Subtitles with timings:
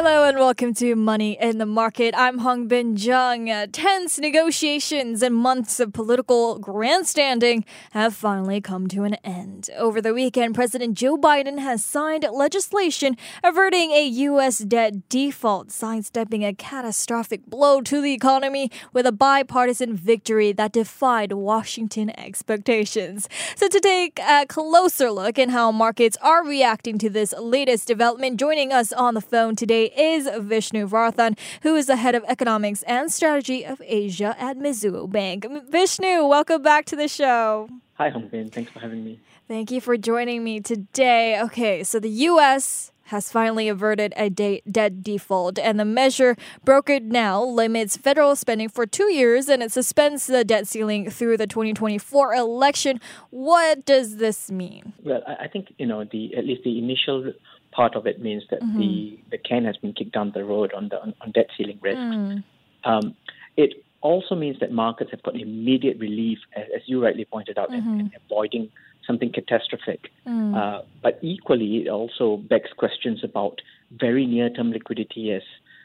[0.00, 2.14] Hello and welcome to Money in the Market.
[2.16, 3.50] I'm Hongbin Jeong.
[3.50, 9.68] Uh, tense negotiations and months of political grandstanding have finally come to an end.
[9.76, 14.58] Over the weekend, President Joe Biden has signed legislation averting a U.S.
[14.58, 21.32] debt default, sidestepping a catastrophic blow to the economy with a bipartisan victory that defied
[21.32, 23.28] Washington expectations.
[23.56, 28.38] So, to take a closer look at how markets are reacting to this latest development,
[28.38, 32.82] joining us on the phone today is Vishnu Varathan, who is the head of economics
[32.82, 35.46] and strategy of Asia at Mizuho Bank.
[35.68, 37.68] Vishnu, welcome back to the show.
[37.98, 38.52] Hi, Hongbin.
[38.52, 39.18] Thanks for having me.
[39.48, 41.40] Thank you for joining me today.
[41.40, 42.92] Okay, so the U.S.
[43.06, 48.68] has finally averted a de- debt default, and the measure brokered now limits federal spending
[48.68, 53.00] for two years and it suspends the debt ceiling through the 2024 election.
[53.30, 54.92] What does this mean?
[55.02, 57.32] Well, I think you know the at least the initial
[57.72, 58.78] part of it means that mm-hmm.
[58.78, 61.80] the, the can has been kicked down the road on the on, on debt ceiling
[61.82, 61.98] risk.
[61.98, 62.44] Mm.
[62.84, 63.16] Um,
[63.56, 67.94] it also means that markets have got immediate relief, as, you rightly pointed out, mm-hmm.
[67.94, 68.70] in, in, avoiding
[69.06, 70.10] something catastrophic.
[70.26, 70.56] Mm.
[70.56, 73.60] Uh, but equally, it also begs questions about
[73.90, 75.42] very near-term liquidity as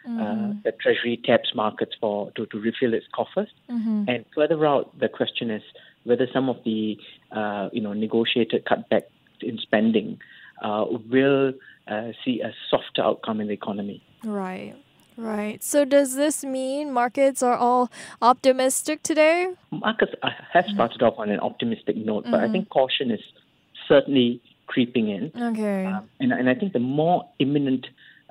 [0.08, 0.20] mm-hmm.
[0.22, 3.50] uh, the Treasury taps markets for to, to refill its coffers.
[3.70, 4.06] Mm-hmm.
[4.08, 5.64] And further out, the question is
[6.04, 6.98] whether some of the
[7.32, 9.04] uh, you know negotiated cutback
[9.42, 10.20] in spending
[10.62, 11.54] uh, will
[11.88, 14.04] uh, see a softer outcome in the economy.
[14.24, 14.76] Right.
[15.18, 15.64] Right.
[15.64, 19.54] So does this mean markets are all optimistic today?
[19.72, 20.14] Markets
[20.54, 22.46] have started off on an optimistic note, but mm-hmm.
[22.46, 23.22] I think caution is
[23.88, 25.32] certainly creeping in.
[25.36, 25.86] Okay.
[25.86, 27.88] Um, and, and I think the more imminent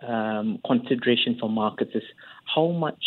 [0.06, 2.02] um, consideration for markets is
[2.54, 3.04] how much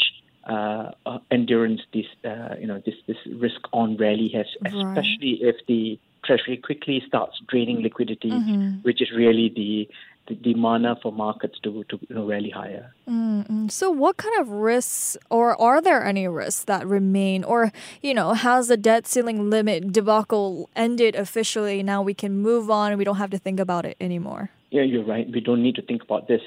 [0.47, 5.55] uh, uh, endurance this uh, you know this this risk on rally has, especially right.
[5.55, 8.81] if the Treasury quickly starts draining liquidity, mm-hmm.
[8.81, 9.87] which is really the
[10.27, 12.93] the, the mana for markets to, to you know, rally higher.
[13.07, 13.67] Mm-hmm.
[13.67, 17.71] So, what kind of risks, or are there any risks that remain, or
[18.01, 21.83] you know, has the debt ceiling limit debacle ended officially?
[21.83, 24.49] Now we can move on, and we don't have to think about it anymore.
[24.71, 25.27] Yeah, you're right.
[25.31, 26.41] We don't need to think about this.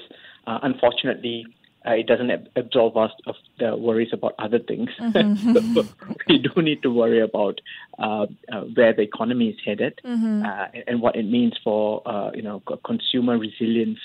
[0.45, 1.45] Uh, unfortunately,
[1.85, 4.89] uh, it doesn't ab- absolve us of the worries about other things.
[4.99, 5.81] Mm-hmm.
[6.27, 7.61] we do need to worry about
[7.97, 10.43] uh, uh, where the economy is headed mm-hmm.
[10.45, 13.99] Uh, and what it means for uh, you know consumer resilience,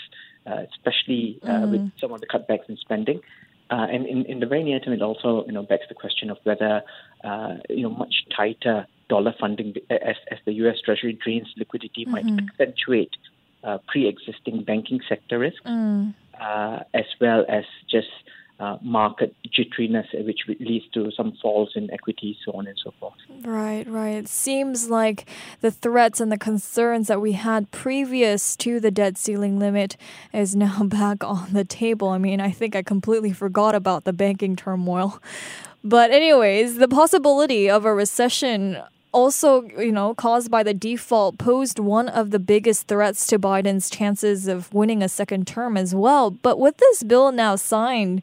[0.47, 1.71] uh, especially mm-hmm.
[1.73, 3.21] with some of the cutbacks in spending.
[3.71, 6.39] and in, in the very near term, it also you know begs the question of
[6.45, 6.83] whether
[7.69, 10.77] you know much tighter dollar funding as, as the U.S.
[10.85, 12.47] Treasury drains liquidity might mm-hmm.
[12.47, 13.17] accentuate
[13.89, 15.63] pre-existing banking sector risk.
[15.65, 18.09] Mm uh, as well as just
[18.61, 23.15] uh, market jitteriness, which leads to some falls in equities, so on and so forth.
[23.45, 24.29] Right, right.
[24.29, 25.29] Seems like
[25.61, 29.97] the threats and the concerns that we had previous to the debt ceiling limit
[30.33, 32.09] is now back on the table.
[32.09, 35.21] I mean, I think I completely forgot about the banking turmoil.
[35.83, 38.79] But, anyways, the possibility of a recession
[39.15, 43.89] also, you know, caused by the default, posed one of the biggest threats to Biden's
[43.89, 46.31] chances of winning a second term as well.
[46.33, 48.23] But with this bill now signed,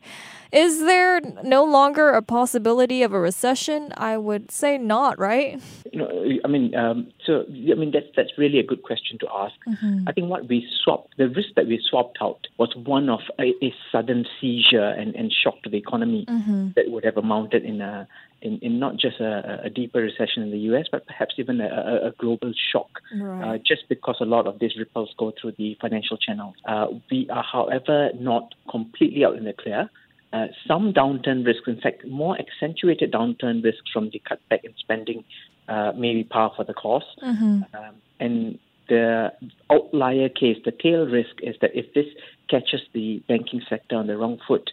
[0.52, 3.94] is there no longer a possibility of a recession?
[3.96, 5.62] I would say not, right?
[5.92, 6.10] You know,
[6.44, 9.56] I mean, um, so I mean that's that's really a good question to ask.
[9.68, 10.08] Mm-hmm.
[10.08, 13.54] I think what we swapped, the risk that we swapped out, was one of a,
[13.64, 16.70] a sudden seizure and, and shock to the economy mm-hmm.
[16.76, 18.08] that would have amounted in a
[18.42, 22.08] in, in not just a, a, deeper recession in the US, but perhaps even a,
[22.08, 23.56] a global shock, right.
[23.56, 26.56] uh, just because a lot of these ripples go through the financial channels.
[26.66, 29.90] Uh, we are, however, not completely out in the clear.
[30.34, 35.24] Uh, some downturn risks, in fact, more accentuated downturn risks from the cutback in spending,
[35.68, 37.06] uh, may be par for the course.
[37.22, 37.64] Mm-hmm.
[37.76, 39.34] Um, and the
[39.70, 42.06] outlier case, the tail risk, is that if this
[42.50, 44.70] catches the banking sector on the wrong foot,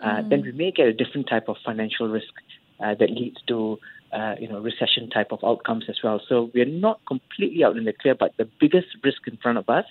[0.00, 0.28] uh, mm.
[0.30, 2.32] then we may get a different type of financial risk
[2.80, 3.78] uh, that leads to
[4.12, 6.20] uh, you know recession type of outcomes as well.
[6.28, 9.68] So we're not completely out in the clear, but the biggest risk in front of
[9.68, 9.84] us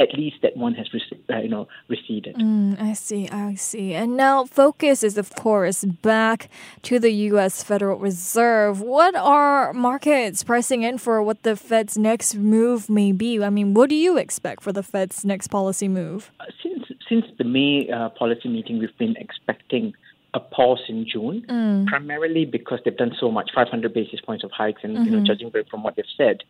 [0.00, 0.88] at least that one has
[1.28, 2.34] uh, you know receded.
[2.36, 3.94] Mm, I see, I see.
[3.94, 6.48] And now focus is of course back
[6.82, 7.62] to the U.S.
[7.62, 8.80] Federal Reserve.
[8.80, 13.42] What are markets pricing in for what the Fed's next move may be?
[13.42, 16.32] I mean, what do you expect for the Fed's next policy move?
[16.40, 19.92] Uh, since since the May uh, policy meeting, we've been expecting
[20.34, 21.86] a pause in June, mm.
[21.86, 25.04] primarily because they've done so much, 500 basis points of hikes, and mm-hmm.
[25.04, 25.26] you know, mm-hmm.
[25.26, 26.42] judging from what they've said,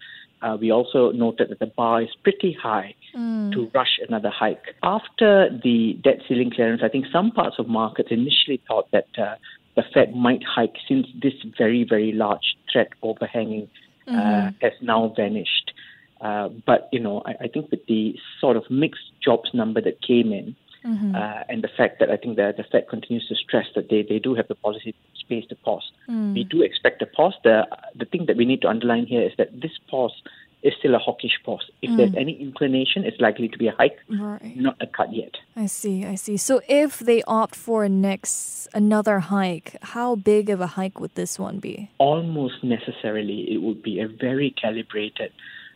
[0.43, 3.53] uh, we also noted that the bar is pretty high mm.
[3.53, 4.75] to rush another hike.
[4.83, 9.37] After the debt ceiling clearance, I think some parts of markets initially thought that uh,
[9.77, 13.69] the Fed might hike since this very, very large threat overhanging
[14.07, 14.65] uh, mm-hmm.
[14.65, 15.73] has now vanished.
[16.21, 20.03] Uh, but, you know, I, I, think with the sort of mixed jobs number that
[20.03, 20.55] came in,
[20.85, 21.15] mm-hmm.
[21.15, 24.03] uh, and the fact that I think that the Fed continues to stress that they,
[24.03, 26.35] they do have the policy space to pause, mm.
[26.35, 27.35] we do expect a pause.
[27.45, 30.23] The, the thing that we need to underline here is that this pause
[30.63, 31.71] is still a hawkish pause.
[31.81, 31.97] If mm.
[31.97, 34.57] there's any inclination, it's likely to be a hike, right.
[34.57, 35.37] not a cut yet.
[35.57, 36.37] I see, I see.
[36.37, 41.15] So if they opt for a next another hike, how big of a hike would
[41.15, 41.91] this one be?
[41.99, 45.33] Almost necessarily, it would be a very calibrated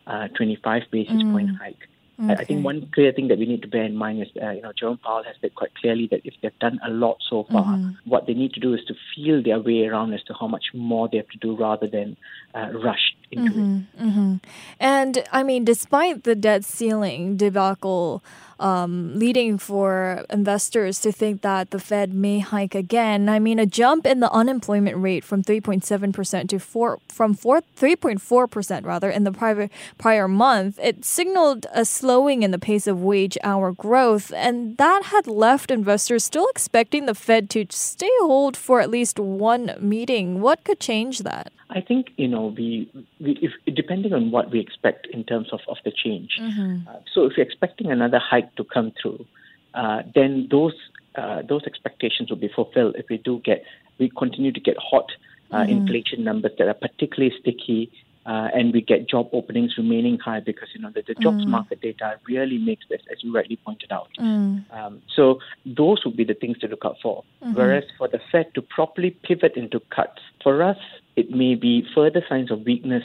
[0.07, 1.31] uh, 25 basis mm.
[1.31, 1.87] point hike.
[2.17, 2.33] Okay.
[2.33, 4.61] I think one clear thing that we need to bear in mind is, uh, you
[4.61, 7.65] know, Jerome Powell has said quite clearly that if they've done a lot so far,
[7.65, 8.09] mm-hmm.
[8.09, 10.67] what they need to do is to feel their way around as to how much
[10.73, 12.15] more they have to do rather than
[12.53, 13.77] uh, rush into mm-hmm.
[13.77, 14.03] it.
[14.05, 14.35] Mm-hmm.
[14.79, 18.23] And I mean, despite the debt ceiling debacle
[18.59, 23.29] um, leading for investors to think that the Fed may hike again.
[23.29, 28.85] I mean, a jump in the unemployment rate from 3.7% to 4 from 4 3.4%
[28.85, 33.37] rather in the private prior month, it signaled a slowing in the pace of wage
[33.43, 38.81] hour growth, and that had left investors still expecting the Fed to stay hold for
[38.81, 40.41] at least one meeting.
[40.41, 41.51] What could change that?
[41.69, 45.61] I think you know we, we if, depending on what we expect in terms of,
[45.67, 46.37] of the change.
[46.39, 46.87] Mm-hmm.
[46.87, 49.25] Uh, so if you're expecting another hike to come through,
[49.73, 50.73] uh, then those
[51.15, 52.95] uh, those expectations will be fulfilled.
[52.97, 53.63] If we do get
[53.99, 55.11] we continue to get hot
[55.51, 55.71] uh, mm-hmm.
[55.71, 57.91] inflation numbers that are particularly sticky.
[58.27, 61.47] Uh, and we get job openings remaining high because you know the, the jobs mm.
[61.47, 64.09] market data really makes this, as you rightly pointed out.
[64.19, 64.63] Mm.
[64.73, 67.23] Um, so those would be the things to look out for.
[67.43, 67.53] Mm-hmm.
[67.53, 70.77] Whereas for the Fed to properly pivot into cuts, for us
[71.15, 73.03] it may be further signs of weakness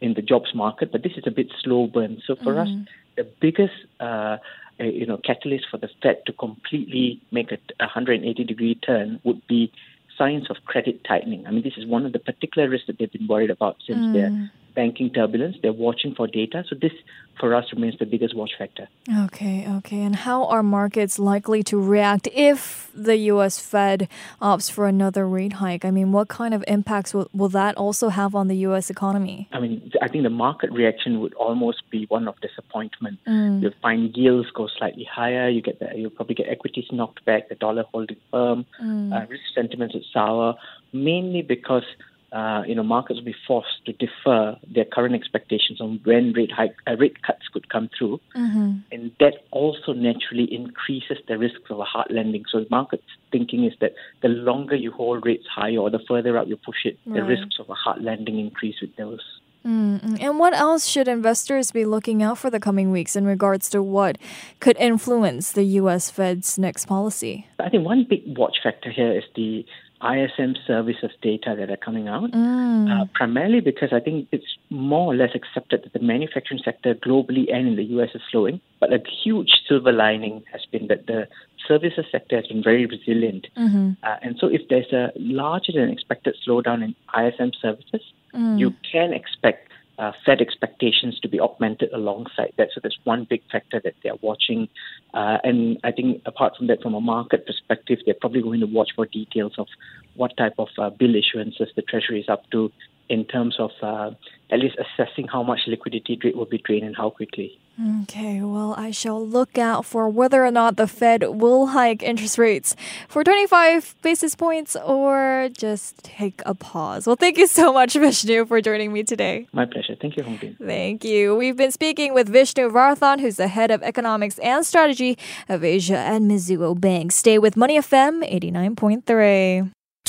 [0.00, 2.22] in the jobs market, but this is a bit slow burn.
[2.24, 2.82] So for mm-hmm.
[2.82, 4.38] us, the biggest uh,
[4.80, 9.46] uh, you know catalyst for the Fed to completely make a 180 degree turn would
[9.46, 9.72] be
[10.16, 11.46] signs of credit tightening.
[11.46, 13.98] I mean, this is one of the particular risks that they've been worried about since
[13.98, 14.12] mm.
[14.12, 15.56] their banking turbulence.
[15.62, 16.64] They're watching for data.
[16.68, 16.92] So this,
[17.38, 18.86] for us, remains the biggest watch factor.
[19.26, 20.00] Okay, okay.
[20.06, 23.54] And how are markets likely to react if the U.S.
[23.70, 24.08] Fed
[24.40, 25.84] opts for another rate hike?
[25.84, 28.88] I mean, what kind of impacts will, will that also have on the U.S.
[28.88, 29.48] economy?
[29.52, 33.18] I mean, I think the market reaction would almost be one of disappointment.
[33.28, 33.60] Mm.
[33.62, 35.46] You'll find yields go slightly higher.
[35.50, 39.12] You get the, you'll probably get equities knocked back, the dollar holding firm, mm.
[39.12, 40.54] uh, risk sentiments is sour,
[40.92, 41.84] mainly because
[42.32, 46.52] uh, you know, markets will be forced to defer their current expectations on when rate
[46.52, 48.78] hike, uh, rate cuts could come through, mm-hmm.
[48.92, 52.44] and that also naturally increases the risks of a hard landing.
[52.50, 56.38] So the market's thinking is that the longer you hold rates high or the further
[56.38, 57.16] out you push it, right.
[57.16, 59.20] the risks of a hard landing increase with those.
[59.66, 60.16] Mm-hmm.
[60.20, 63.82] And what else should investors be looking out for the coming weeks in regards to
[63.82, 64.16] what
[64.58, 66.10] could influence the U.S.
[66.10, 67.46] Fed's next policy?
[67.58, 69.66] I think one big watch factor here is the
[70.02, 72.90] ISM services data that are coming out, mm.
[72.90, 77.52] uh, primarily because I think it's more or less accepted that the manufacturing sector globally
[77.52, 78.60] and in the US is slowing.
[78.78, 81.28] But a huge silver lining has been that the
[81.68, 83.48] services sector has been very resilient.
[83.56, 83.90] Mm-hmm.
[84.02, 88.02] Uh, and so if there's a larger than expected slowdown in ISM services,
[88.34, 88.58] mm.
[88.58, 89.69] you can expect
[90.00, 92.68] uh, Fed expectations to be augmented alongside that.
[92.74, 94.68] So that's one big factor that they're watching.
[95.12, 98.66] Uh, and I think apart from that, from a market perspective, they're probably going to
[98.66, 99.66] watch for details of
[100.14, 102.72] what type of uh, bill issuances the Treasury is up to
[103.10, 104.12] in terms of uh,
[104.50, 107.58] at least assessing how much liquidity will be drained and how quickly.
[108.02, 112.36] Okay, well, I shall look out for whether or not the Fed will hike interest
[112.36, 112.76] rates
[113.08, 117.06] for 25 basis points or just take a pause.
[117.06, 119.48] Well, thank you so much, Vishnu, for joining me today.
[119.52, 119.96] My pleasure.
[120.00, 120.58] Thank you, Hongbin.
[120.58, 121.34] Thank you.
[121.34, 125.96] We've been speaking with Vishnu Varathan, who's the head of economics and strategy of Asia
[125.96, 127.12] at Mizuho Bank.
[127.12, 129.72] Stay with Money FM 89.3.